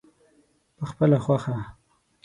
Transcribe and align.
پخپله 0.77 1.17
خوښه. 1.25 1.57